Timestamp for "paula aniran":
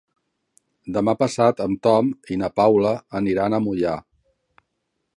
2.63-3.55